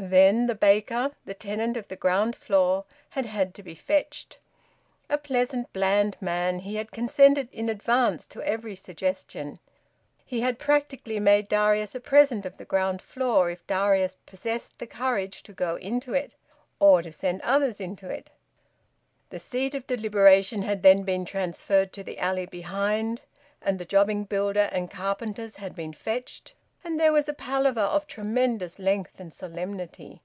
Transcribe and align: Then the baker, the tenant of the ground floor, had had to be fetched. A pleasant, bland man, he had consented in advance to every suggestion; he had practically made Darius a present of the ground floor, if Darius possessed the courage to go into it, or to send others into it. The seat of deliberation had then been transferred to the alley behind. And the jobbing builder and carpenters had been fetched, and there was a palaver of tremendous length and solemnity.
Then 0.00 0.46
the 0.46 0.54
baker, 0.54 1.10
the 1.24 1.34
tenant 1.34 1.76
of 1.76 1.88
the 1.88 1.96
ground 1.96 2.36
floor, 2.36 2.84
had 3.10 3.26
had 3.26 3.52
to 3.56 3.64
be 3.64 3.74
fetched. 3.74 4.38
A 5.10 5.18
pleasant, 5.18 5.70
bland 5.72 6.16
man, 6.20 6.60
he 6.60 6.76
had 6.76 6.92
consented 6.92 7.48
in 7.52 7.68
advance 7.68 8.24
to 8.28 8.40
every 8.42 8.76
suggestion; 8.76 9.58
he 10.24 10.40
had 10.40 10.60
practically 10.60 11.18
made 11.18 11.48
Darius 11.48 11.96
a 11.96 12.00
present 12.00 12.46
of 12.46 12.58
the 12.58 12.64
ground 12.64 13.02
floor, 13.02 13.50
if 13.50 13.66
Darius 13.66 14.16
possessed 14.24 14.78
the 14.78 14.86
courage 14.86 15.42
to 15.42 15.52
go 15.52 15.74
into 15.74 16.14
it, 16.14 16.32
or 16.78 17.02
to 17.02 17.10
send 17.12 17.42
others 17.42 17.80
into 17.80 18.08
it. 18.08 18.30
The 19.30 19.40
seat 19.40 19.74
of 19.74 19.88
deliberation 19.88 20.62
had 20.62 20.84
then 20.84 21.02
been 21.02 21.24
transferred 21.24 21.92
to 21.94 22.04
the 22.04 22.20
alley 22.20 22.46
behind. 22.46 23.22
And 23.60 23.80
the 23.80 23.84
jobbing 23.84 24.24
builder 24.24 24.70
and 24.72 24.92
carpenters 24.92 25.56
had 25.56 25.74
been 25.74 25.92
fetched, 25.92 26.54
and 26.84 26.98
there 26.98 27.12
was 27.12 27.28
a 27.28 27.34
palaver 27.34 27.80
of 27.80 28.06
tremendous 28.06 28.78
length 28.78 29.18
and 29.18 29.34
solemnity. 29.34 30.22